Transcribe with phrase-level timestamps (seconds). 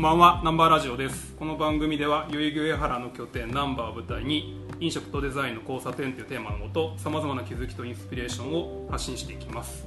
[0.00, 1.34] んばんはナンバーラジオです。
[1.38, 9.86] この番組では代々木上原の拠点ナンバーを舞台に飲食とデザインの交差点というテーマのもとさまざまな気づきとインスピレーションを発信していきます。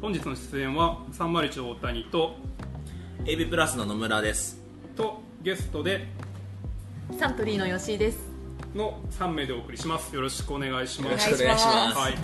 [0.00, 2.36] 本日の出演は301大谷と
[3.24, 4.60] AB プラスの野村です。
[4.94, 6.06] とゲストで
[7.18, 8.20] サントリーの吉井です。
[8.72, 10.14] の3名でお送りします。
[10.14, 11.28] よろしくお願いします。
[11.28, 11.98] よろしくお願いします。
[11.98, 12.14] はい。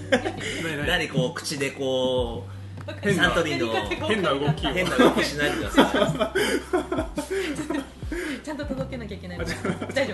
[0.88, 2.57] 何こう口でこう
[3.02, 4.70] 変なサントリーの変な動きを。
[4.70, 6.32] 変な動きしないでくださ
[8.44, 9.54] ちゃんと届けなきゃいけない大丈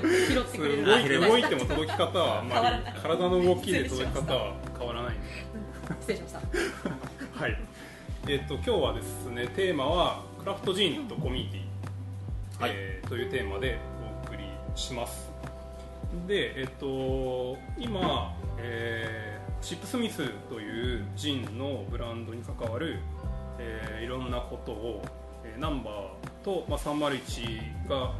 [0.01, 0.09] 夫。
[0.09, 0.85] 拾ってくれる。
[0.85, 5.15] 動い拾て動いても届き方はあんまり体の動きで届き方は変わらない。
[6.01, 6.41] 失礼しました。
[7.45, 7.57] はい。
[8.27, 12.73] えっと今日はですねテーマはクラフトジンとコミュニティ、はい。
[12.75, 13.79] えーというテーマで
[14.25, 15.31] お送りします。
[16.27, 22.99] でえっと今、えーシップスミスというジンのブランドに関わる、
[23.59, 25.03] えーいろんなことを、
[25.43, 28.13] えーナンバーと、まあ、301が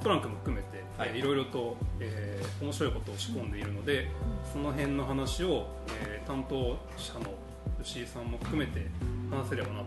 [0.00, 1.08] トランクも含めて、はい。
[1.08, 4.06] いえーいろいろと、えー面白いことを仕込んでいるので、
[4.52, 5.66] その辺の話を、
[6.04, 7.34] えー担当者の
[7.82, 8.86] 吉井さんも含めて
[9.28, 9.86] 話せればなと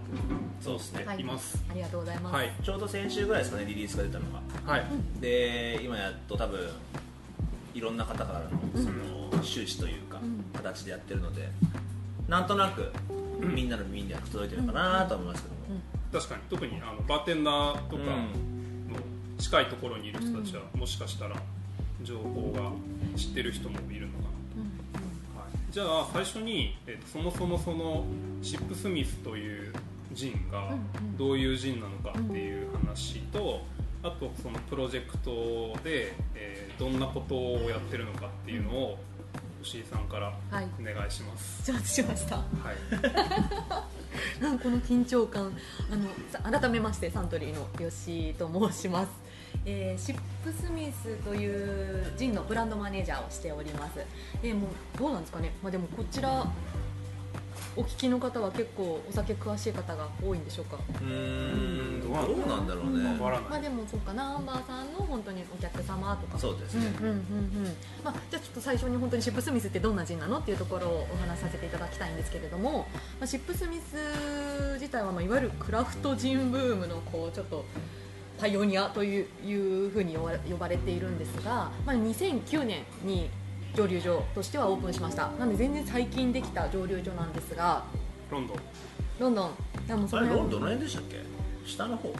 [0.59, 1.21] そうですね、はい。
[1.21, 1.63] います。
[1.71, 2.51] ありがとうございます、はい。
[2.61, 4.25] ちょうど先週ぐらいですかねリリースが出たの
[4.65, 4.73] が。
[4.73, 4.85] はい、
[5.21, 6.59] で今やっと多分
[7.73, 10.34] いろんな方からのその周知というか、うん
[10.73, 11.49] 形でやってるので
[12.27, 12.91] なんとなく
[13.39, 16.41] みんなの耳には届いてるのかなと思いますけども、確かに。
[16.49, 18.07] 特にあのバーテンダーとかうん。
[18.91, 18.99] の
[19.37, 21.35] 近いところにいる人たちは、もしかしたら
[22.01, 22.71] 情報が
[23.17, 25.39] 知ってる人もいるのかなうん。
[25.39, 28.05] はい、じゃあ最初に、えっとそもそもその
[28.41, 29.73] シップスミスという
[30.13, 31.17] ジンがうん。
[31.17, 33.61] どういうジンなのかっていう話と、
[34.01, 38.97] あとそのプロジェクトで、えーどんなことをやってるのかっていうのを
[39.65, 40.67] 吉井さんからはい。
[40.79, 41.65] お願いします。
[41.65, 42.35] 承知しました。
[42.35, 45.51] はい、 なんかこの緊張感
[45.91, 49.09] あのさ改めましてサントリーの吉井と申します、
[49.65, 53.99] えーシップスミスというジンのブランドマネージャーをしております。
[54.43, 56.45] でもうどうなんですかね、まあ、でもこちら
[57.77, 60.77] お聞きの方は結構お酒詳しい方が多いんでしょうか？
[60.77, 62.01] うーん。
[62.01, 63.09] どどううなんだろうね。
[63.19, 63.49] わからない。
[63.49, 66.39] まあでもそうかナンバーさんの本当にお客様とか。
[66.39, 67.75] そうですね、うんうんうんうん。
[68.03, 70.39] まあ、じゃあちょっと最初に本当にシップスミスってどんなジンなの？
[70.39, 72.87] っていうところをお話しさせていただきたいんですけれども、
[73.19, 77.65] まあ、シップスミス自体はまあいわゆるクラフトジンブームのこうちょっと
[78.39, 83.29] パイオニアといういうふうに呼ばれ呼ばれているんですが、まあ、2009年に
[83.75, 85.29] 蒸留所としてはオープンしました。
[85.39, 87.83] なので全然最近できた蒸留所なんですが
[88.31, 88.57] ロンドン。
[89.19, 89.49] ロンドン。
[89.87, 90.31] いやもうその辺。
[90.31, 91.17] あれロンドンの辺でしたっけ？
[91.65, 92.13] 下の方。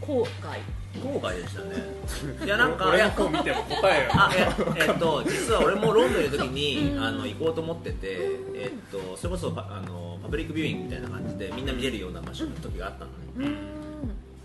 [0.00, 0.60] 郊外。
[0.94, 1.74] 郊外でしたね。
[2.44, 4.26] いやなんかい俺のや方見ても答えが。
[4.26, 8.06] あええっと実は俺もロンドンにいる時に、あの行こうと思ってて、
[8.54, 13.73] えっとそれこそパあのパブリックビューイングみたいな感じでみんな見れるような場所の時があったのね、う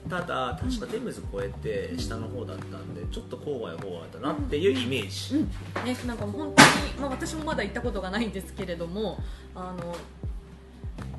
[0.10, 5.46] ただ確かテムズ越えて下の方だったんでちょっと郊外郊外だなっていうイメージ、ん。
[5.86, 9.20] ね、なんかもう本当に、まあ、私もまだ行ったことがないんですけれども
[9.54, 9.96] あの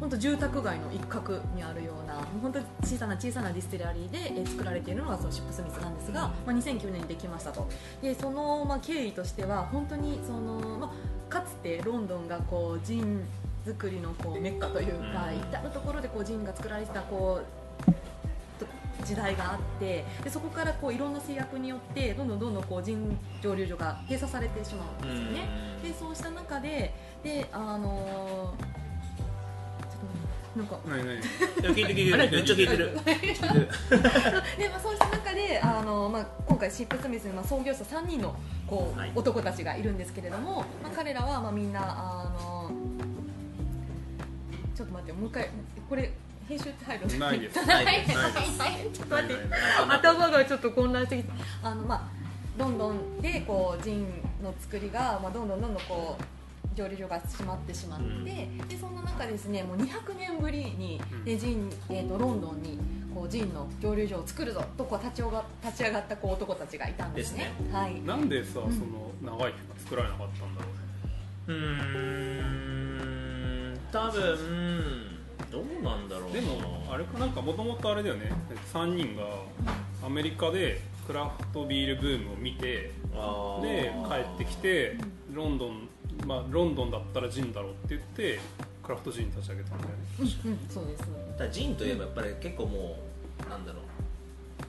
[0.00, 7.68] 本当住宅街の一角にあるような本当に小さな小さなディスティラリーでえー作られているのがそのシップスミスなんですが、まあ、2009年にできましたと。
[8.02, 13.22] でその、まあ、経緯としては本当にその、まあ、かつてロンドンがこうジン
[13.64, 15.36] 作りのこうメッカというか、うん。
[15.36, 17.59] 至る所でこうジンが作られてたこうと
[19.10, 25.48] 時代があってでそこからこういろんな制約によってどんどんどんどんこうジン蒸留所が閉鎖されてしまうんですよね。
[25.82, 26.94] でそうした中で
[27.24, 28.80] であのー
[30.56, 31.14] なんか何何？
[31.16, 31.20] い
[31.62, 32.92] や聞いて聞いてるめっちゃ聞いてる。
[34.58, 38.34] で、まあ、そうした中であの、まあ、今回シップスミスの、まあ、創業者3人の
[38.66, 39.12] こう、はい。
[39.14, 42.70] 男たちがいるんですけれども、まあ、彼らは、まあ、みんなあの
[44.74, 45.50] ちょっと待ってもう一回
[45.88, 46.12] これ
[46.50, 47.54] 編集って入るないです。
[47.54, 49.16] ちょっと
[49.88, 51.30] 頭がちょっと混乱してきて
[51.62, 52.02] あの、まあ、
[52.58, 54.06] ロンドンでこうジン
[54.42, 58.24] の作りが、まあ、どんどんどんどんこう蒸留所が閉まってしまって、うん。
[58.24, 61.24] でそんな中ですねもう200年ぶりに、うん。
[61.24, 62.80] でジンえー、とロンドンに
[63.14, 67.52] こうジンの蒸留所を作るぞとこう立ち上が立ち上がったこう男たちがいたんですね。
[67.70, 68.00] はい。
[68.02, 70.66] なんでさ、うんその長い期間作られなかったんだろ
[71.46, 71.54] うね。
[71.54, 73.78] うーん。
[73.92, 75.09] 多分
[75.50, 76.34] どうなんだろうな。
[76.34, 78.30] でもあれかなんかもともとあれだよね。
[78.72, 79.24] 3人が
[80.04, 82.92] アメリカでクラフトビールブームを見て
[83.62, 84.96] で帰ってきて
[85.32, 85.88] ロンドン
[86.26, 88.38] まあロンドンだったらジンだろうって言って
[88.82, 89.96] クラフトジン立ち上げたんだよね。
[90.20, 90.58] うんうん。
[90.68, 91.04] そうです。
[91.38, 92.96] だジンといえばやっぱり結構も
[93.46, 93.82] うなんだろう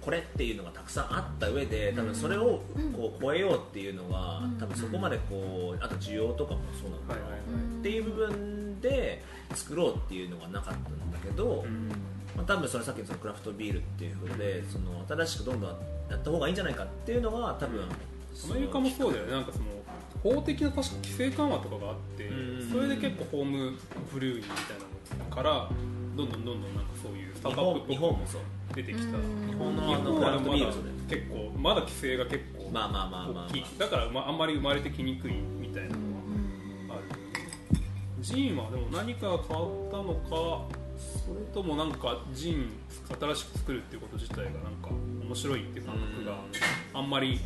[0.01, 2.61] これっていうのがたくさんあった上で多分それを
[2.95, 4.57] こう超えようっていうのはうん。
[4.57, 7.79] 多分そこまでこうあと需要とかもそうなんだろうはいはいはい。
[7.79, 11.89] っていう部分で作ろうっていうのがなかったんだけど、うん。
[12.35, 15.69] まあ、多分それさっきのそのクラフトビールっていうことでその新しくどんどん
[16.09, 19.31] やった方がいいんじゃないかっていうのが多分アメリカもそうだよね。
[19.31, 19.65] なんかその
[20.23, 22.69] 法的な確か規制緩和とかがあってうん。
[22.71, 23.77] それで結構ホーム
[24.13, 24.55] ブルーインみたい
[25.17, 25.69] なのから
[26.15, 28.41] どんどんどんどんなんかそういうスター日トアップっぽく本日本もそう
[28.75, 29.17] 出てきた。
[29.17, 29.47] うん。
[29.47, 30.41] 日本の日あの
[31.09, 35.95] 結構まだ規制が結構まあまあまあまあだからまああんまり生まれてきにくいみたいなの
[36.89, 37.03] はある。
[38.21, 40.79] ジンはでも何かが変わったのか
[41.25, 42.69] それともなんかジン
[43.19, 44.51] 新しく作るっていうこと自体がなん
[44.81, 44.89] か
[45.23, 46.37] 面白いっていう感覚が
[46.93, 47.39] あんまり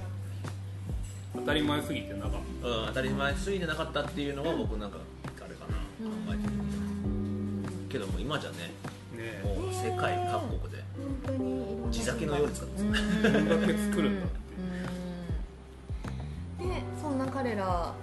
[1.34, 2.32] 当たり前すぎてなかっ
[2.62, 2.68] た。
[2.68, 6.54] うん、当たり前すぎてなかったっていうのは僕なんかあれかな考えてる
[7.90, 8.72] けども今じゃね
[9.16, 10.84] ねもう世界各国で。
[10.96, 13.24] 本当にいろんな地酒のように使ってます。
[13.24, 14.36] だけ作るんだって
[16.62, 16.66] う。
[16.66, 16.70] ん。
[16.70, 17.94] でそんな彼ら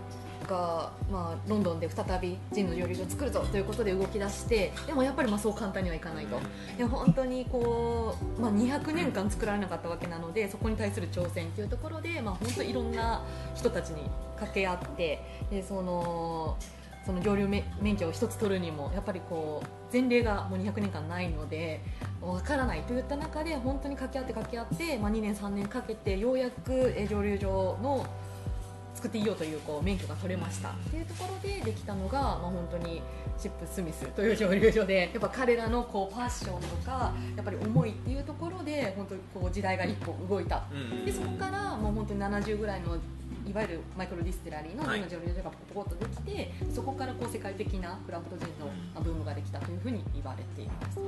[0.49, 6.41] が、まあ、ロンドンで再びジンの蒸留所を作るぞということで動き出してでもやっぱりまあそう簡単にはいかないと。
[6.77, 13.25] で本当にこう、まあ、200年間作られなかったわけなのでそこに対する挑戦というところで、まあ、本当いろんな
[13.55, 14.03] 人たちに
[14.35, 15.21] 掛け合って
[15.51, 16.57] でその
[17.05, 21.81] その蒸留免免許を一つ取るにもやっぱりこう前例がもう200年間ないので
[22.21, 28.07] わからないといった中で本当に掛け合って掛け合って、まあ、2年3年かけてようやくえー蒸留所の
[28.95, 30.69] 作っていいよというこう免許が取れました。
[30.69, 33.03] っていうところでできたのが、まあ、本当に
[33.37, 40.63] シップ・スミスという蒸留所でやっぱ彼らのこうパッションとかやっぱり思いっていうところで本当にこう時代が一歩動いた。
[40.71, 42.97] うんでそこからもう本当に70ぐらいの
[43.47, 50.99] いわゆるマイクロディスティラリーのはいジンの蒸留所がポコポコっとできて、そこからこう世界的なクラフトジンのまあブームができたというふうに言われています。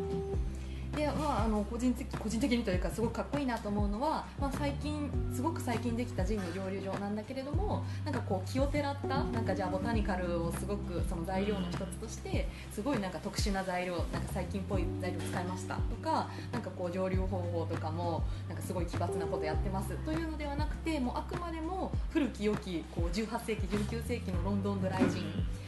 [0.95, 19.97] でまあ、あの個人的個人的にというかすごくかっこいいなと思うのは、まあ、最近すごく最近できたジンの蒸留所なんだけれどもなんかこう奇をてらったなんかじゃあボタニカルをすごくその材料の一つとしてすごいなんか特殊な材料なんか最近っぽい材料使いましたとかなんかこう蒸留方法とかもなんかすごい奇抜なことやってます。
[20.05, 25.25] というのではなくてもうあくまでも古き良きこう18世紀19世紀のロンドンドライジン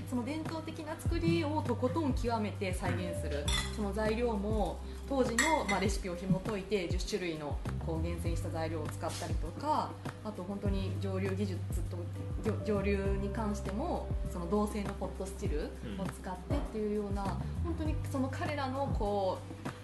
[0.08, 3.44] その伝統的な作りをとことん極めて再現する
[3.75, 7.56] その材料も当時の、まあ、レシピを紐解いて10種類の
[7.86, 9.90] こう厳選した材料を使ったりとか
[10.24, 11.56] あと本当に蒸留技術
[11.90, 11.96] と
[12.44, 17.22] 蒸蒸留に関してもその銅製のポットスチルを使ってっていうような
[17.64, 19.76] 本当にその彼らのこう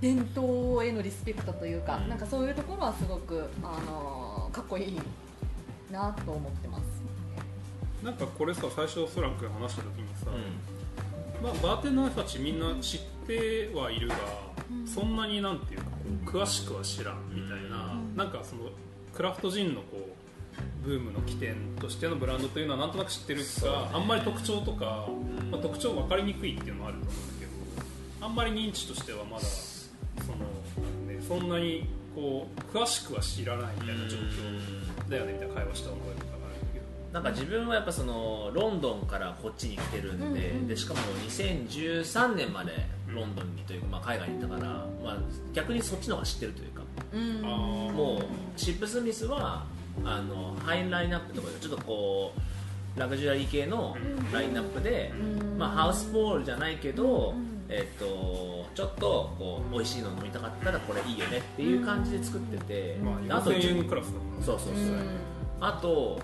[0.00, 5.00] 伝統へのリスペクトというか、うんなんかそういうところはすごく、あのかっこいい
[5.90, 6.82] なと思ってます。
[8.04, 10.77] なんかこれさ最初ソラン君話した時にさ、う
[11.42, 14.14] まあ、バーテンの人たちみんな知ってはいるが、
[14.70, 14.86] うん。
[14.86, 15.90] そんなになんていうかこ
[16.26, 18.16] う詳しくは知らんみたいな、うん。
[18.16, 18.70] なんかその
[19.14, 23.76] クラフトジンのこうブームの起点としてのブランドというのはなんとなく知ってるそうね。
[23.76, 25.08] か、あんまり特徴とか、
[25.50, 27.46] まあ、特徴分かりにくいっていうのもあると思うんだけ
[28.20, 30.38] どあんまり認知としてはまだその、
[31.06, 36.37] ね、そんなにこう詳しくは知らないみたいな状況だよねみたいな会話した覚えとか。
[37.12, 42.72] なんか自分はやっぱそのロンドンからこっちに来てるんで,、うんうんでしかも2013年まで
[43.08, 45.18] ロンドンにというか、まあ、海外にいたから、まあ、
[45.54, 46.82] 逆にそっちの方が知ってるというか。
[47.12, 47.42] うん。
[47.94, 49.64] もうシップスミスは
[50.04, 52.32] あのハイラインナップとかでちょっとこ
[52.96, 53.96] うラグジュアリー系の
[54.32, 55.58] ラインナップで、うん。
[55.58, 64.38] まあ、ハウスポールじゃないけど、うんえっとちょっとこう美味しいの飲みたかったらこれいいよねっていう感じで作ってて、まあ、あと4000円クラスだもん。
[64.38, 64.96] ねそうそうそう、
[65.60, 66.20] あと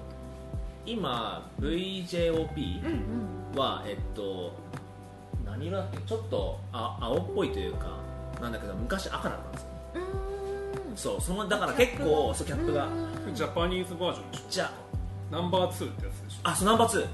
[0.86, 2.88] 今 VJOP う
[3.56, 4.52] んは、えっと
[5.44, 5.98] 何色だっけ？
[5.98, 7.98] ちょっとあ青っぽいというか
[8.40, 9.68] なんだけど昔赤だったんですよ。
[9.94, 10.96] うん。
[10.96, 12.86] そうそのだから結構そうキャップが。
[13.26, 13.34] うん。
[13.34, 14.44] ジャパニーズバージョンでしょ？
[14.50, 14.70] じゃ
[15.30, 16.40] ナンバー2ってやつでしょ？
[16.48, 17.06] あそうナンバー2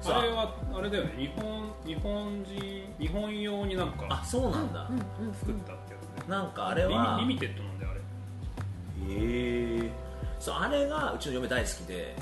[0.00, 1.14] そあれはあれだよね。
[1.18, 4.98] 日本日本人日本用になんあかそうなんだ、うん
[5.34, 7.16] 作ったってやつで、なんかあれは。
[7.20, 8.00] リミリミテッドなんであれ。
[8.00, 9.90] へえ
[10.40, 12.16] そうあれがうちの嫁大好きで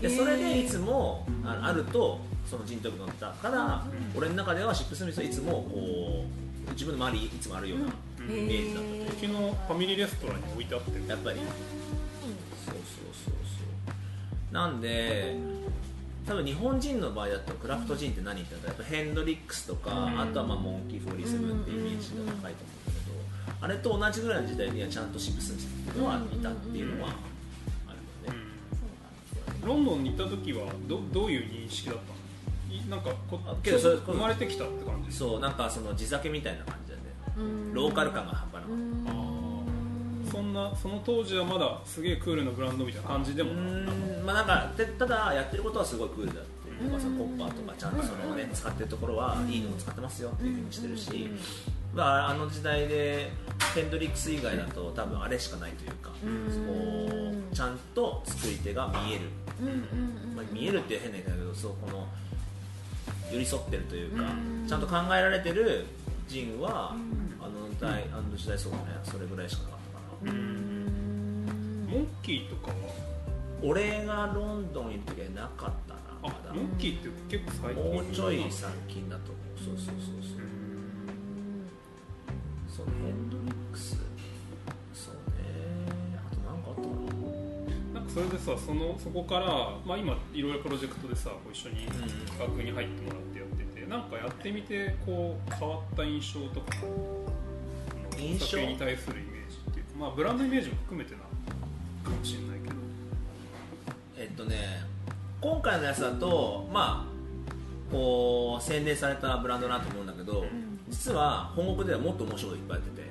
[0.00, 6.24] でそれでいつもああるとそのジントニック飲んだから、うん俺の中ではシップスミスはいつもこ
[6.68, 7.86] う自分の周りいつもあるような
[8.20, 8.38] うん。
[8.38, 9.12] イメージだった。
[9.12, 10.90] ううちのファミリーレストランに置いてあって。
[10.98, 11.46] るやっぱりそう
[12.66, 13.32] そうそうそ
[14.50, 14.54] う。
[14.54, 15.36] なんで
[16.26, 20.20] 多分日本人の場合だとクラフトジンって何って言ったらやっぱヘンドリックスとか、うん。
[20.20, 23.00] あとはまあモンキー47ってイメージが高いと思うんだ
[23.52, 27.10] けど、あれと同じぐらいの時代にはちゃんとシップスミスっていうのはいたっていうのは
[29.68, 32.02] ロンドンに行った時はどどういう認識だった
[32.74, 32.80] の？
[32.82, 35.14] いなんかこあけどそれ生まれてきたって感じ？
[35.14, 37.10] そうなんかその地酒みたいな感じだよね。
[37.36, 37.74] うん。
[37.74, 40.30] ローカル感が半端なかっうんあー。
[40.30, 44.26] そんなその当時はまだすげえクールなブランドみたいな感じでもうなかったーん。
[44.26, 51.28] まあなんかでただやってることはすごいクールだっていうかそのコッパーとかちゃんとそのね使ってるところはいいのを使ってますよっていうふうにしてるし、
[51.94, 53.30] まあ、あの時代で
[53.74, 57.17] ヘンドリックス以外だと多分あれしかないというかこう
[57.58, 59.22] ちゃんと作り手が見える、
[59.60, 62.06] うんうんうんまあ、見えるっていう変な言い方だけどそうこの
[63.32, 64.68] 寄り添ってるというかうん。
[64.68, 65.84] ちゃんと考えられてる
[66.28, 66.94] ジンはあ
[67.48, 68.84] の代あの時代そうだね。
[69.02, 69.78] それぐらいしかなかっ
[70.24, 70.38] たかな。
[70.38, 72.74] モンキーとかは？
[73.60, 76.54] 俺がロンドンにいる時はなかったなあまだ。
[76.54, 79.76] モンキーって結構最近もうちょい最近だと思う。
[79.76, 80.46] そうそうそうそう。
[82.68, 83.98] そうヘンドリックス
[88.18, 89.46] それでさそのそこから、
[89.86, 92.02] まあ、今いろいろプロジェクトでさご一緒にん企
[92.36, 96.72] 画に入ってもらってやっててなんかやってみてこう変わった印象とか
[98.18, 98.58] 印象？
[98.58, 101.26] に対するイメージっていうか、まあ、ブランドイメージも含めてなか
[102.10, 102.74] もしれないけど。
[104.16, 104.56] えっとね
[105.40, 110.44] 今回のやつだとまあこう宣伝されたブランドだなと思うんだけど、
[110.88, 113.07] 実は本国ではもっと面白いこといっぱいやってて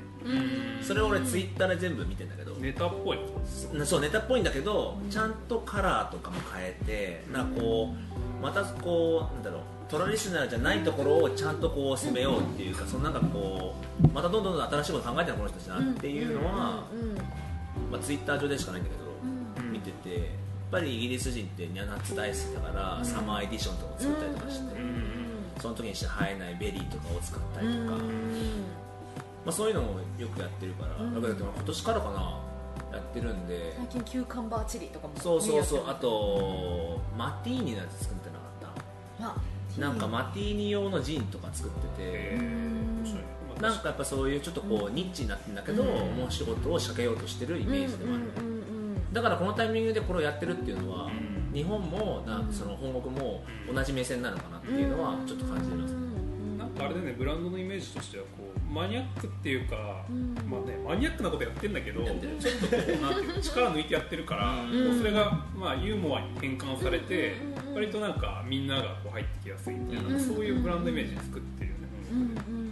[0.81, 3.19] それを俺ツイッターで全部見てんだけど、ネタっぽい。
[3.85, 7.93] そうネタっぽいんだけどちゃんとカラーとかも変えてなんかこ
[8.39, 16.83] うまたこうなんだろうトラディショナルじゃないところをちゃんとこう攻めようっていうかそのなんかこうまたどんどん新しいこと考えてるこの人たちなっていうのは、
[17.91, 20.25] まあ、ツイッター上でしかないんだけど、見ててやっ
[20.71, 24.75] ぱりイギリス人ってニャナッツ大好きだから、サマーエディションとかも作ったりとかして、
[25.61, 27.97] その時にしか生えないベリーとかを使ったりとか、
[29.45, 32.39] まあ、そういうのもよくやってるから、だから今年からかな
[32.91, 38.39] やってるんで、最近キューカンバーチリとかもそうそうそうあとマティーニのやつ作ってなか
[38.69, 38.73] っ
[39.17, 39.23] た？
[39.23, 39.35] ま
[39.69, 42.37] すなんかマティーニ用のジンとか作ってて
[43.61, 48.57] なんかやっぱそういうちょっとこうニッチになってるんだけど、面白いことを仕掛けようとしてるイメージでもある、うんうんうん
[49.13, 51.49] だからこのタイミングでこれをやってるっていうのは、ん。
[51.53, 53.41] 日本もなその本国も
[53.73, 56.06] 同じ目線なのかなっていうのはちょっと感じてます、なんか
[56.79, 60.05] あれだねブランドのイメージとしてはこうマニアックっていうか、
[60.47, 64.89] まあね、マニアックなことやってんだけどちょっとこうなんていうの力抜いてやってるから、うん。
[64.89, 67.35] こうそれが、まあ、ユーモアに変換されて、
[67.73, 72.67] 割となんかみんながこう入ってきやすいみたいな、うんそういうブランドイメージ作ってるよね、うんうん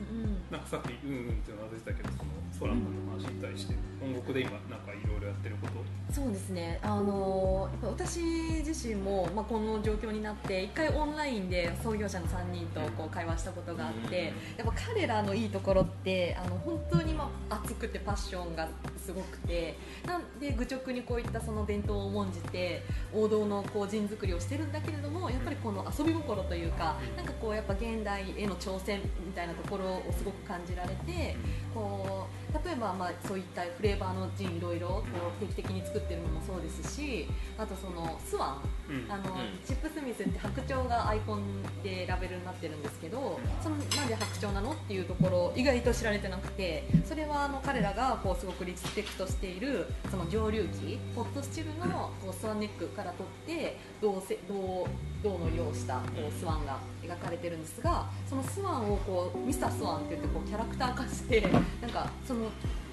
[0.52, 6.14] なんかさっきうんうんってうなてたけどそのソランの話に対して本国で今なんかいろいろやってること？
[6.14, 7.65] そうですね、あのやっぱ
[8.06, 8.20] 私
[8.64, 18.70] 自身も、まあ、この状況になって一回オンラインで創業者の3人とこう会話したことがあって、やっぱ彼らのいいところってあの本当にまあ熱くてパッションが
[19.04, 22.84] すごくてなんで愚直にこういったその伝統を重んじて
[23.14, 31.36] 王道のこう人作りをしてるんだけれどもやっぱりこの遊び心というかなんかこうやっぱ現代への挑戦みたいなところをすごく感じられて
[31.74, 35.04] こう例えばまあそういったフレーバーのジンいろいろこ
[35.40, 37.95] う定期的に作ってるのもそうですしあとその
[38.26, 41.42] スワンうんあの、うんチップスミスって白鳥がアイコン
[41.82, 54.88] でラベルになってるんですけどそのなんで白鳥なのっていうところ意外と知られてなくてそれはあの彼らがこうすごくリスペクトしているその蒸留機ポットスチルのこうスワンネックから取って銅せ銅
[55.24, 61.42] 銅の色をしたこうスワンが描かれてるんですがそのスワンをこうミスタースワンって言ってこうキャラクター化して
[61.82, 62.50] なんかその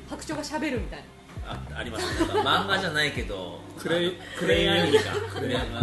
[0.08, 1.21] 白鳥がしゃべるみたいな。
[1.46, 5.10] あありますなんか漫画じゃないけどクレイクレイアニメか。
[5.34, 5.76] クレイアニメ。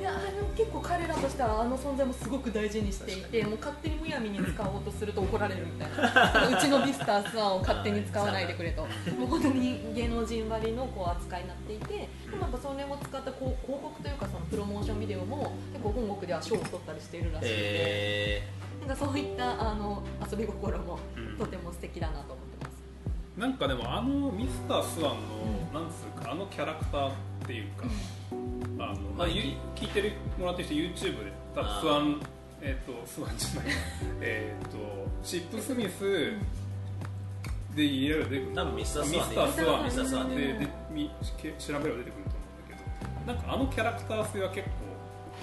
[0.00, 0.42] いやあ。
[0.42, 6.48] の結構彼らとしてはあの存在もすごく大事にしていてもう勝手にむやみに使おうとすると怒られるみたいな。
[6.58, 8.82] うちのビスタースワンを勝手に使わないでくれと。
[8.82, 8.88] も
[9.24, 18.48] う本当に芸能人割りのこう扱いになっていてでもやっぱそれを使ったこう広告というかそのプロモーションビデオも結構本国では賞を取ったりしているらしくて、え
[18.80, 21.38] なんかそういったあの遊び心もうん。
[21.38, 22.51] とても素敵だなと思って。
[23.36, 27.12] なんかでもあのミスタースワンの、なんつうかあのキャラクターっ
[27.46, 27.86] ていうか、
[28.78, 29.42] あのまあ、ゆ
[29.74, 30.74] 聞いてるもらってる人
[31.06, 32.20] YouTube で多分スワン
[32.60, 33.74] えっ、とスワンじゃない
[34.20, 34.78] えっと
[35.24, 36.32] チップスミス
[37.74, 38.54] で入れれば出てくる。
[38.54, 40.30] 多分ミスタースワンでミスタースワン。
[40.30, 40.58] ででで
[41.58, 43.32] 調べれば出てくると思うんだけど。
[43.32, 44.72] なんかあのキャラクター性は結構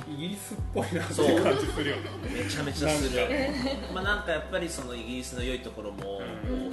[0.08, 1.44] イギリスっぽいなっていう。
[1.44, 2.02] 感じするよね。
[2.44, 3.20] めちゃめちゃする。
[3.20, 3.94] なんか。
[3.94, 6.22] まあなんかやっぱりそのイギリスの良いところも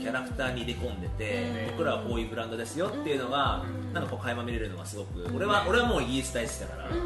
[0.00, 1.70] キャラクターに入れ込んでてうん。
[1.72, 6.96] 僕らはこういうブランドですよっていうのがなんかこう垣間見れるのがすごく俺は俺はもうイギリス大好きだからそ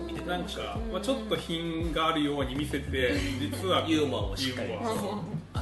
[0.00, 4.70] う見ててなんか、まあ、ちょっと品があるように見せて実はユーモアもしっかり。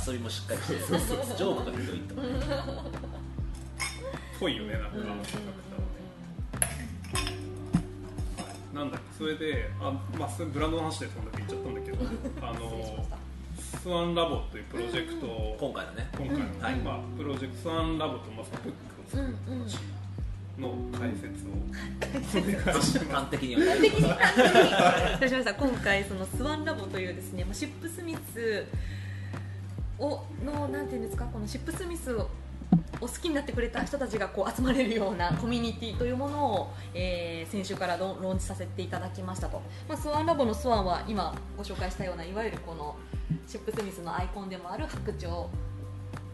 [0.07, 2.15] 遊びもしっかりしてジョークがひどいと
[4.41, 4.89] ぽいよねなんか
[8.75, 11.99] なんだっけそれであ、まあ、ブランドの話でそんだけ言っちゃったんだけど
[12.43, 13.07] あの
[13.81, 16.77] スワンラボというプロジェクトを、今回のね今回の、はい。
[16.77, 19.79] まあ、プロジェクトスワンラボとまあブックを作る話
[20.59, 21.51] の解説を
[22.23, 22.93] 端的には端
[23.31, 25.69] 的に端的に。
[25.71, 28.67] 今回そのスワンラボというですねまあシップスミス
[29.99, 32.29] をのなんていうんですかこのシップスミスを
[33.05, 42.97] お好きになってくれた人たちがこう集まれるようなコミュニティというものを、えー先週からロローンチさせていただきましたと、まあ、スワンラボのスワンは今ご紹介したようないわゆるこの
[43.47, 45.31] シップスミスのアイコンでもある白鳥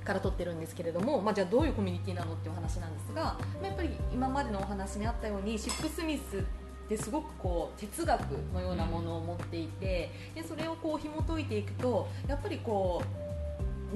[0.04, 6.42] から取ってるんですけれども、まあ、じゃあどういうコミュニティなのっていうお話なんですが、まあやっぱり今までのお話にあったようにシップスミスっ
[6.88, 8.20] てすごくこう哲学
[8.54, 13.29] のようなものを持っていてでそれをこう紐解いていくとやっぱりこう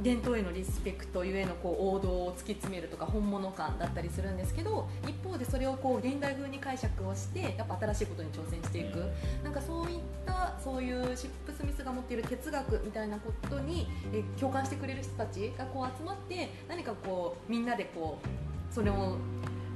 [0.03, 9.05] 伝統へのリスペクトゆえのこう王道を突き詰めるとか本物感だったりするんですけど一方でそれをこう現代風に解釈をしてやっぱ新しいことに挑戦していく、
[9.43, 19.17] なんかそういったそういうシップスミスが持っている哲学みたいなことにえ共感してくれる人たちがこう集まって何かこうみんなでこうそれを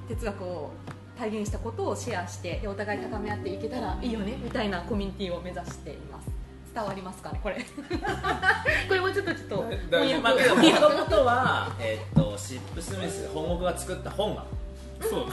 [0.08, 0.70] 哲学を
[1.18, 6.30] 体現したことをシェアしてでお互い高め合っていけたらいいよねみたいなコミュニティを目指しています
[6.74, 7.56] 伝わりますかねこれ。
[8.88, 14.44] これもちょっとちょっと大丈夫まあけどもともとは、えっとシップスミス本国が作った本が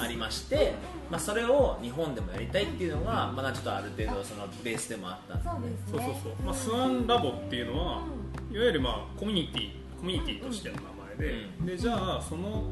[0.01, 0.73] ありまして、
[1.09, 5.69] まあ、それを日本でもやりたいっていうのが、まだちょっとある程度そのベースでもあったんで。
[5.89, 8.03] そうですそうねそうそう、まあ、スワンラボっていうのは、
[8.51, 10.81] いわゆるまあコミュニティコミュニティとしての名
[11.17, 12.63] 前で、うでじゃあその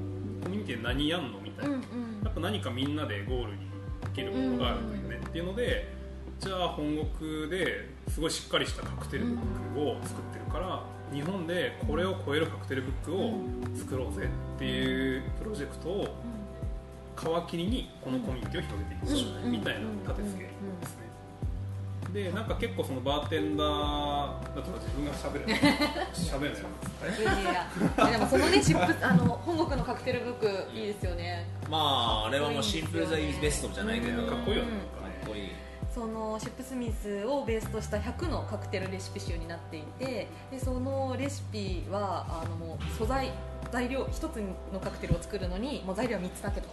[0.44, 2.22] コミュニティで何やんのみたいな、うんうん。
[2.24, 3.58] やっぱ何かみんなでゴールに
[4.04, 5.94] 行けるものがあるというね、っていうので
[6.40, 9.38] じゃあ本国ですごいしっかりしたカクテルブッ
[9.74, 13.34] クを作ってるから、日本でこれを超えるカクテルブックを
[13.78, 16.08] 作ろうぜっていうプロジェクトを
[17.48, 19.52] 皮切りにこのコミュニティを広げていきましょううん。
[19.52, 20.50] みたいな立て付けで
[20.88, 21.04] すね。
[22.14, 25.56] でなんか結構そのバーテンダーだと自分が喋るの
[26.14, 26.64] 喋るのや
[27.02, 28.12] めますいやいやいや。
[28.12, 31.48] でもそのねシップあの本国のカクテルブックいいですよね。
[31.70, 34.30] まああれはもうシンプルザイズベストじゃないけどうん。
[34.30, 34.72] かっこいいよね。
[34.72, 35.50] かっこいい
[35.94, 43.32] そのシップスミスをベースとした100のカクテルレシピ集になっていてでそのレシピはあのもう素材
[43.72, 44.38] 材料1つ
[44.74, 46.70] のカクテルを作るのにもう材料は3つだけと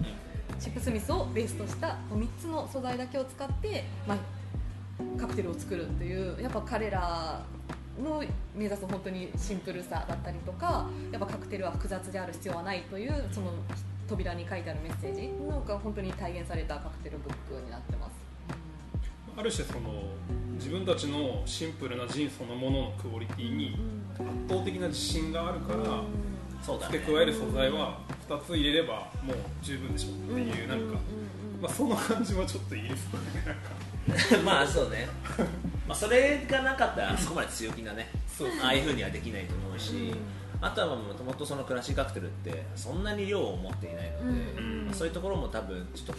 [0.58, 7.42] シップスミスをベースとしたもう3つの素材だけを使って、まあ、カクテルを作るというやっぱ彼ら
[8.02, 8.22] の
[8.54, 13.52] 目指す本当にシンプルさだったりとかやっぱカクテルは複雑である必要はないというその
[14.08, 18.19] 扉に書いてあるメッセージのが本当に体現されたカクテルブックになってます。
[19.36, 19.80] ある種その
[20.56, 23.76] 自分たちのシンプルなジンそのもののクオリティに
[24.14, 26.02] 圧倒的な自信があるから
[26.62, 26.98] そうだね。
[26.98, 30.98] 付け加える素材は2つ入れればもう十分でしょっていうなんか、
[31.62, 35.08] まあ、その感じはちょっといいですよね まあそうね。
[35.88, 38.08] まあそれがなかったらあそこまで強気なね
[38.62, 40.14] ああいうふうにはできないと思うし、
[40.60, 44.86] あとはもともとそのクラシックカクテルってそんなに量を持っていないので、うん。
[44.86, 46.12] まあそういうところも多分ちょっと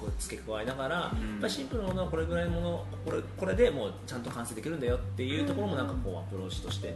[0.00, 1.00] こう付け加えながら、ん。
[1.00, 6.94] やっぱりシンプルなものはこれぐらいのものこれこれでもうちゃんと完成できるんだよっていうところもなんかこうアプローチとして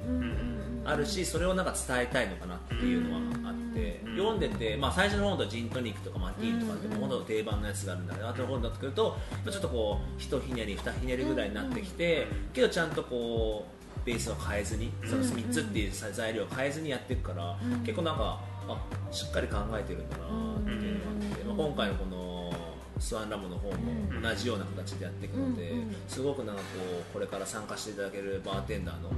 [0.85, 9.17] あるしそれをなんか伝えたいのかなっていうのはあって、うん読んでて、まあ、最初の方だとジントニックとかマティーンとかでも本当定番のやつがあるんだけど後の方になってくると
[9.51, 22.53] ちょっとこう一ひねり二ひねりぐらいになってきてけどちゃんとこうベースを変えずにその3つっていう材料を変えずにやっていくから、結構なんかあしっかり考えてるんだなっていうのがあって、まあ、今回のこの
[22.99, 23.77] スワンラムの方も
[24.23, 25.73] 同じような形でやっていくので、
[26.09, 26.67] すごくなんかこ
[27.11, 29.11] うこれから参加していただけるバーテンダーの、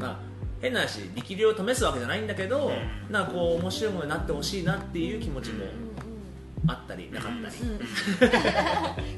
[0.00, 2.70] まあ変な話力量を試すわけじゃないんだけど、う
[3.10, 3.12] ん。
[3.12, 5.64] なんかこう面白いものになってほしいなっていう気持ちも
[6.66, 7.54] あったりなかったり、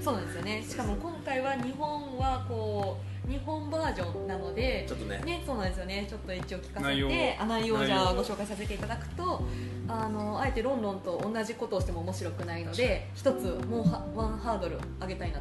[0.05, 0.27] そうなん。
[0.27, 0.64] ですよね。
[0.68, 5.19] しかも今回は日本はこう日本バージョンなのでちょっとね。
[5.25, 6.07] ね、そうなんですよね。
[6.09, 9.43] ちょっと一応聞かせてあ内容をじゃあご紹介させていただくと
[9.88, 15.40] あのあえてロンロンと同じことをしても面白くないので一つもうはワンハードル上げたいな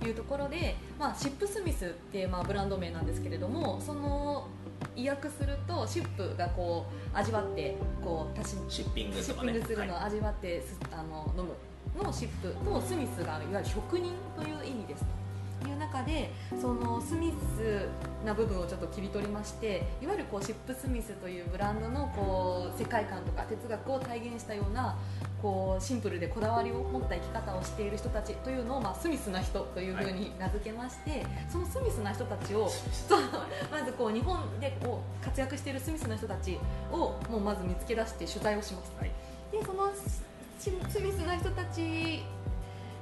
[0.00, 4.48] というところで、まあ、シップスミスっていう、まあ、ブランド名なんですけれどもその
[4.96, 9.52] 意訳するとシップがこう味わってこう足しシッピングシッとかね。
[9.52, 15.21] ピングするのを味わってすあの飲むのシップとスミスがいわゆる職人という意味ですと
[15.68, 17.88] いう中でそのスミス
[18.24, 24.96] な部分をちょっと切り取りましていわゆるこうシップスミスというブランドのこう世界観とか哲学を体現したような
[25.40, 32.70] こうシンプルでこだわりを持った生き方をしている人たちというのを、まあ、スミスな人というふうに名付けまして、そのスミスな人たちを
[33.70, 36.58] まずこう日本でこう活躍しているスミスな人たち
[36.92, 36.96] を
[37.28, 38.92] もうまず見つけ出して取材をします。
[39.00, 39.10] はい
[39.52, 40.24] でそのス
[40.58, 40.70] ス
[41.00, 42.22] ミスな人たち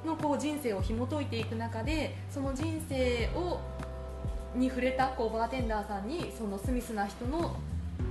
[0.04, 3.60] のこう人生を紐解いていく中でその人生を
[4.54, 7.56] に触れたこうバーテンダーさんにそのスミスな人の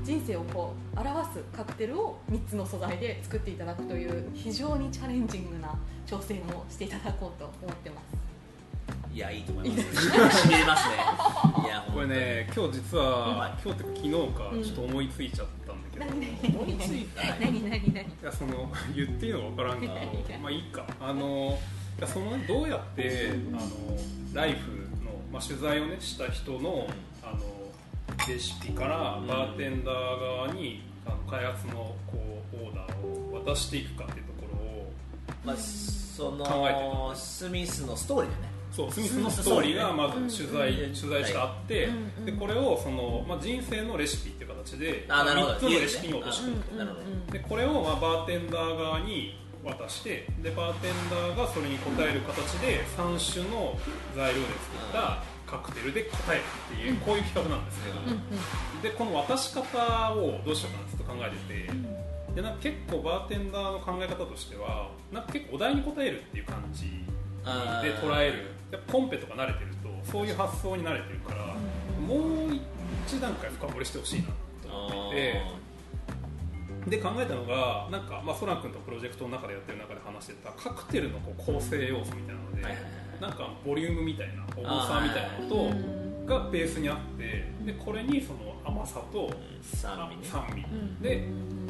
[0.04, 8.20] 人生をこう表すカクテルを3つの素材で作っていただくという非常にチャレンジングな挑戦をしていただこうと思ってます。
[9.14, 10.42] いやいいと思います。
[10.42, 10.96] しびれますね
[11.66, 14.18] いやこれね今日実は、はい今日って昨日か
[14.64, 17.24] ちょっと思いついちゃったんだけど、何思いついた？
[17.42, 18.04] 何何何？
[18.06, 19.94] いやその言っていいのか分からんけど。
[20.42, 20.86] まあいいか。
[21.02, 21.60] あの
[22.08, 23.62] そのどうやってあの
[24.34, 24.72] ライフ
[25.04, 26.88] の、まあ、取材をねした人の
[27.24, 27.40] あの
[28.28, 29.28] レシピからうん。
[29.28, 34.92] バーテンダー側にあの開発のこうオーダーを渡していくかっていうところを
[35.46, 38.50] まあそ考えてのスミスのストーリーだね。
[38.72, 41.90] そうスミスのストーリーがまず取材,、うん取材してあって、
[42.26, 45.54] でこれをその、まあ、人生のレシピっていう形であなるほど。
[45.54, 46.76] 3つのレシピに落とし込むと。
[46.76, 47.34] なるほど。
[47.34, 53.78] でこれをまあバーテンダー側に渡してでバーテンダーがそれに応える形で3種の
[54.16, 56.44] 材料で作ったカクテルで答える
[56.76, 58.00] っていうこういう企画なんですけど、
[58.84, 68.46] でこの渡し方をどうしようかなってずっと考えててでなんか結構バーテンダーの考え方としてはなんか結構お題に答えるっていう感じで捉える。
[68.72, 71.56] やっぱコンペとか慣れてるとそういう発想に慣れてるから、
[72.00, 72.56] もう
[73.08, 74.28] 一段階深掘りしてほしいな
[74.70, 75.59] と思っていて。
[76.90, 89.30] で考えたのがなんか、まあ、ソラン君とプロジェクトの中でやってる中で話してたカクテルのこう構成要素みたいなので、はいはいはいなんかボリュームみたいな重さみたいなのとうんがベースにあってでこれにその甘さと
[89.62, 90.24] 酸味ね。
[90.24, 90.62] 酸味。
[90.62, 91.02] うん。
[91.02, 91.28] で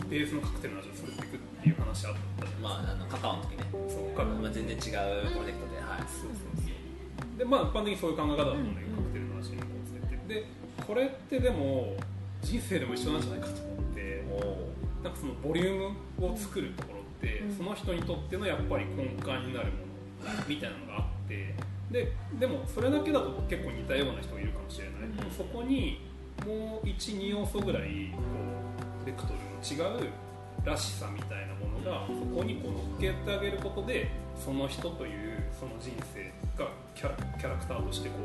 [0.09, 3.63] ベースのカクテルの味を作っていくっていう話あったじゃないまああのカカオの時ね。
[3.87, 6.01] そうかまあ全然違うプロジェクトではい。
[6.05, 7.37] そうそうそう。
[7.39, 10.33] でまあ一般的にそういう考え方だと思うんだけど、カクテルの味の構成って。
[10.33, 10.45] で
[10.85, 11.95] これってでも
[12.43, 13.68] 人生でも一緒なんじゃないかと
[15.03, 15.77] なんかそのボリュー
[16.19, 17.55] ムを作るところって、うん。
[17.55, 19.85] その人にとってのやっぱり根幹になるも
[20.25, 21.55] のみたいなのがあって
[21.91, 25.31] ででもそれだけだと結構似たような人がいるかもしれない、うん。
[25.31, 26.01] そこに
[26.45, 28.21] もう12要素ぐらいこ
[29.03, 30.09] うベクトルの違う
[30.65, 36.31] らしさみたいなものがそこにこう乗っけてあげることでその人というその人生
[36.61, 38.15] がキャラキャラクターとしてこ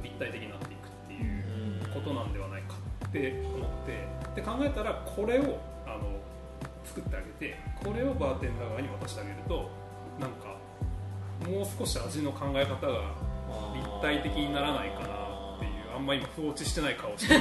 [0.00, 2.74] う立体的になっていくっていうことなんではないか
[3.06, 6.20] って思ってで考えたらこれをあの
[6.84, 9.70] 作ってあげてこれをバーテンダー側に渡してあげると
[10.20, 10.56] なんか
[11.48, 13.14] もう少し味の考え方が
[13.74, 15.06] 立体的にならないかな
[15.56, 17.40] っていうあんま今不落ちしてない顔してる。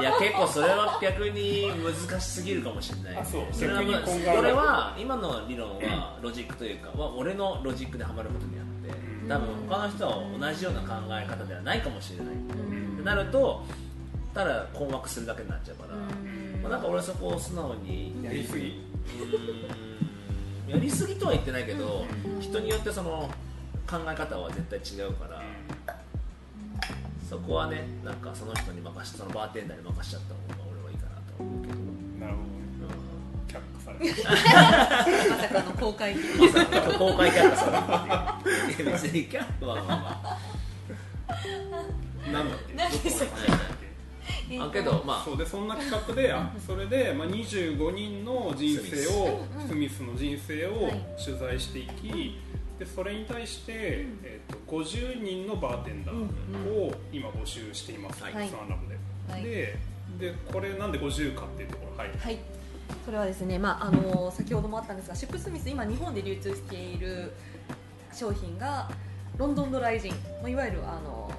[0.00, 1.68] いや結構それは逆に
[2.08, 3.44] 難しすぎるかもしれないあそう。
[3.52, 9.28] それはまあれは今の理論はロジックというか、まあ、俺のロジックではまることにあってうん。
[9.28, 12.26] 多分他の人は同じような考え方ではないかもしれない。
[12.34, 12.94] うん。
[12.94, 13.64] ってなると
[14.34, 15.94] ただ困惑するだけになっちゃうから、
[16.70, 18.82] なんか俺そこを素直にやりすぎ。
[20.68, 21.14] やりすぎ。
[21.16, 22.06] とは言ってないけど
[22.40, 23.28] 人によってその
[23.88, 25.42] 考え方は絶対違うから
[27.28, 31.78] そこはねなんかその人に任しそのバーテンダーに任しちゃった方が俺はいいかなと思うけど、
[32.24, 32.44] なるほど。
[32.46, 32.50] ね
[33.48, 34.30] 却下された。
[35.34, 38.84] まさかの公開うん、まさか公開キャラされるっていう。
[38.84, 40.38] い や別にキャラはまあまあ。
[42.32, 42.74] なんだっけ？
[44.60, 45.24] ああけどまあ。
[45.24, 49.98] そうでそんな企画であそれで、まあ、25人の人生をスミス。
[49.98, 51.06] スミスの人生をはい。
[51.24, 52.38] 取材していき、
[52.78, 53.72] でそれに対して、
[54.22, 58.32] えー、と50人のバーテンダーを今募集しています、はい。
[58.32, 58.98] サンラボで、
[59.32, 59.42] はい。
[59.42, 59.78] で
[60.18, 62.10] でこれなんで50かっていうところはい。
[62.18, 62.38] はい、
[63.04, 67.32] それはですね、まあ、あの先ほどもあったんですがシップスミス今日本で流通している
[68.12, 68.90] 商品が
[69.36, 70.12] ロンドンドライジン、
[70.42, 71.30] まあ、いわゆるあの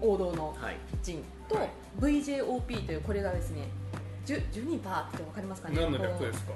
[0.00, 0.76] 王道のはい。
[1.02, 1.68] ジンとはい
[2.00, 3.68] VJOP というこれがですね
[4.24, 5.76] ジュジュニパーって分かりますかね？
[5.80, 6.52] 何の略ですか？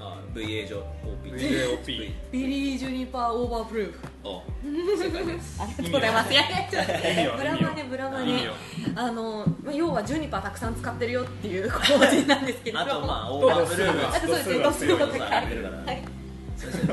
[0.00, 1.86] あ VA 上 OP VAOP
[2.32, 3.98] ビリー・ジュニパーオーバープルーフ。
[4.24, 4.42] お
[4.98, 6.32] 正解ですありがとうございます。
[6.32, 8.48] いやいやちょっと意味はブラマネブラマネ。
[8.96, 12.80] あのまあ要はジュニパーたくさん使ってるよっていう工事なんですけれど。
[12.80, 15.18] あとまあとオーバーブルームあとそうですね、度数の高い。
[15.20, 16.02] からはい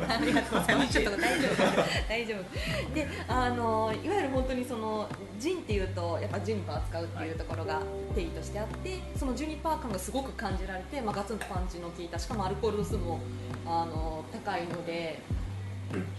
[0.07, 0.93] ありがとうございます。
[0.93, 2.95] ちょっと大丈夫、大丈夫。
[2.95, 5.07] で、あのいわゆる本当にその
[5.39, 7.81] ジンっていうとやっぱジュニパー使うっていうところが
[8.13, 13.19] 定義としてあって、そのジュニパー感がすごく感じられて、まあガツンとパンチの効いた、しかもアルコール度数も
[13.65, 15.19] あの高いので、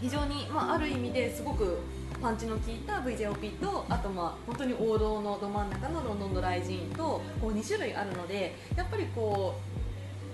[0.00, 1.78] 非常にまあある意味ですごく
[2.20, 9.71] パンチの効いた VJOP とあとまあ本当に王道のど真ん中のロンドンドライジンとこう2種類あるのでやっぱりこう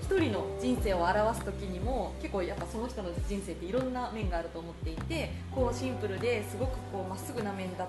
[0.09, 7.87] 1人の人生を表す時にも結構やっぱその人の人生っていろんな面があると思っていてこうシンプルですごくこうまっすぐな面だ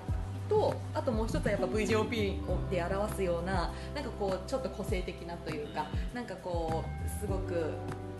[0.49, 7.71] とあともう一つはやっぱ VJOP で表すようななんかこうちょっと個性的なというかなんかこうすごく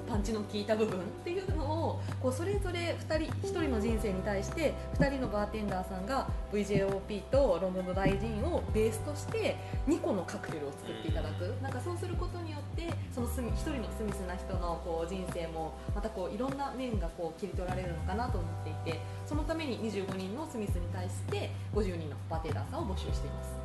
[0.09, 9.55] パンチの効いた部分っていうのをこうそれぞれ2人1人の人生に対して2人のバーテンダーさんが VJOP とロンドンの大臣をベースとして
[9.87, 11.55] 2個のカクテルを作っていただく。
[11.61, 23.59] なんかそうすることによってそのスミ1人のスミスな人のこう人生もまたこういろんな面がこう切り取られるのかなと思っていてそのために25人のスミスに対して50人のバーテンダーさんを募集しています。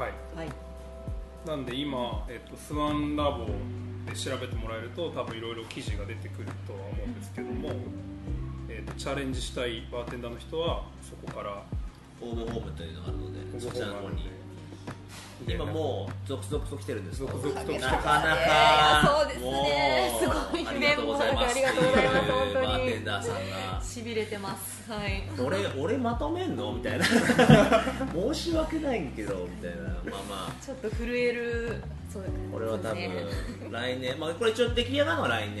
[0.00, 0.12] はい。
[0.36, 0.48] はい。
[1.46, 3.46] なんで今、えっと、スワンラボ
[4.08, 7.70] で調べてもらえると多分いろいろ記事が出てくるとは思うんですけども、
[8.68, 11.62] えっと、チャレンジしたいバーテンダーの人はそこから
[12.20, 14.38] 応募フォームというのがあるのでそちらの方に。
[15.46, 17.32] 今もう続々と来てるんですか？
[17.32, 20.12] 続々と来てなかなかそうですね。
[20.20, 20.66] すごい。
[20.66, 22.18] ありがとうございますありがとうございます。
[22.18, 22.66] っていう本当に。
[22.66, 23.34] バーテンダーさん
[23.76, 24.90] がしびれてます。
[24.90, 25.22] はい。
[25.40, 26.72] 俺俺まとめんの？
[26.72, 27.04] みたいな。
[28.34, 29.82] 申し訳ないけどみたいな。
[29.84, 30.64] まあまあ。
[30.64, 35.56] ちょっと震えるそうこれは多分来年、まあ、これ一応出来上がるのは来年、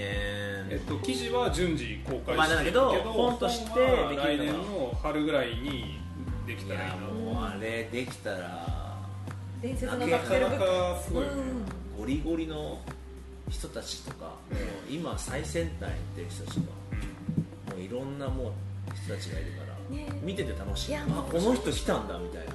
[0.70, 3.80] えっと、記事は順次公開まあしてるけだけどど本として
[4.16, 6.00] 来年の春ぐらいに
[6.46, 8.78] できいたらいいやなもうあれできたら
[9.60, 10.60] 伝説のなカクテルブック。
[10.60, 11.24] なかなかすごい。
[11.24, 12.78] よねうんゴリゴリの
[13.50, 14.32] 人たちとか、も
[14.88, 16.66] う今最先端行ってる人たちとか
[17.70, 17.76] うん。
[17.76, 18.52] もういろんなもう
[18.94, 20.20] 人たちがいるから、ね。
[20.22, 20.90] 見てて楽しい。
[20.92, 22.52] いやあこの人来たんだみたいな、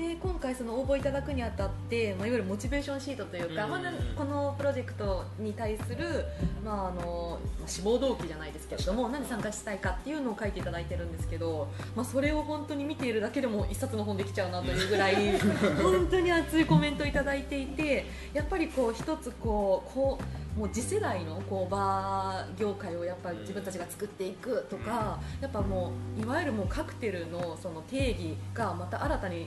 [0.00, 3.70] で今回その応募いただくにあたって、まあ、いわゆるモチベーションシートというか、うん。
[3.70, 6.24] まあなこのプロジェクトに対する、
[6.64, 15.38] まあ、あのまあ志望動機じゃないですけれどもなんで参加したいかっていうのを書いていただいてるんですけど、まあ、それを本当に見ているだけでも一冊の本できちゃうなというぐらい
[15.82, 20.24] 本当に熱いコメントをいただいていてやっぱりこう一つこうこう
[20.56, 29.46] もう次世代のこうバー業界をやっぱり自分たちが作っていくとかやっぱもういわゆるもうカクテルのその定義がまた新たに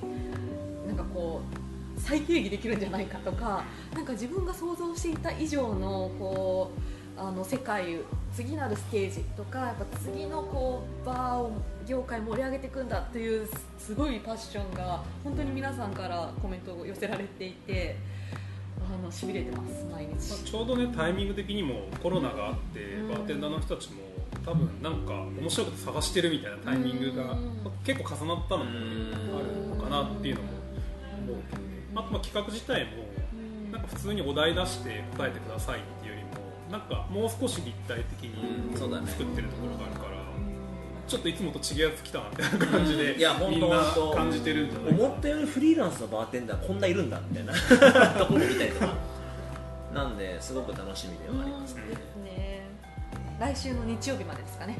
[0.87, 1.41] なんかこ
[1.97, 3.63] う再定義できるんじゃないかとか
[3.93, 6.79] なんか自分が想像していた以上のこう
[7.19, 7.99] あの世界
[8.33, 11.51] 次なるステージとかやっぱ次のこうバーを
[11.85, 17.97] 業界盛り上げていくんだっていうすごいパッションが本当に皆さんからコメントを寄せられていて
[19.03, 20.43] あのしびれてます毎まあ日。
[20.45, 23.09] ちょうどねタイミング的にもコロナがあって、うん。
[23.09, 24.01] バーテンダーの人たちも
[24.45, 27.53] 多分なんか面白いこと探してるみたいなタイミングがうん。
[27.83, 30.47] 結構重なったのもあるのかなっていうのも
[31.27, 31.37] 思う
[31.95, 32.91] あとまあ企画自体も
[33.33, 33.71] うん。
[33.71, 36.31] なんか普通にお題出して答えてくださいっていうよりも
[36.71, 40.12] なんかもう少し立体的に作ってるところがあるから、
[41.07, 47.53] ちょっといつもと違うやつ来たなみたいな感じでいや本当みんな感じてるんじゃない思ったよりフリーランスのバーテンダーこんないるんだみたいな。
[48.17, 48.93] ところ見たりとか
[49.93, 51.81] なんですごく楽しみではありますね。
[52.23, 52.63] ね
[53.39, 54.77] 来週の日曜日までですかね。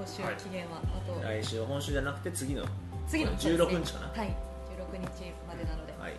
[0.00, 1.22] 募集期限は、あと。
[1.22, 2.64] 来週本週じゃなくて次の。
[3.06, 4.08] 次の16日かな。
[4.08, 4.34] はい。
[4.74, 6.12] 16日までなので、はい。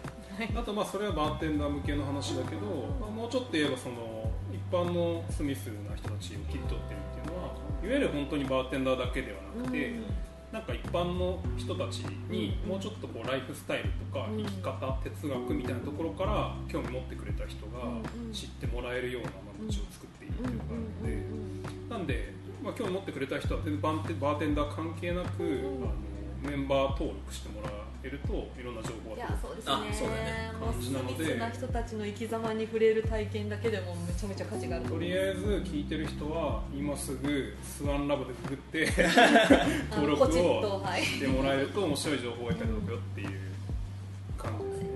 [0.55, 2.61] あとまあそれはバーテンダー向けの話だけど、
[2.99, 10.03] まあもうちょっと言えばその一般のスミスな人たちを切り取ってるっていうのはいわゆる本当にバーテンダーだけではなくて、うん。
[10.51, 14.43] なんか一般の人たちにもうちょっとこうライフスタイルとかうん。
[14.43, 27.69] 生き方、哲学みたいなところから興味持ってくれた人がうん知ってもらえるような間口を作っているっていうのがあるので、なんで、まあ、興味持ってくれた人は全然バーテバーテンダー関係なく、んあのメンバー登録してもら
[28.05, 29.63] えるといろんな情報いやが届く。
[29.65, 30.51] そうですね。
[30.59, 31.35] 感じなので。
[31.37, 38.87] な人たちの生き様に触れる体験だけでもめちゃめちゃ価値があるとりあえず聞いてる人は今すぐスワンラボでググって
[39.91, 41.01] あ登録のポチッとをはい。
[41.03, 43.29] してもらえると面白い情報がいただくよっていう
[44.37, 44.65] 感じ。
[44.65, 44.94] ですね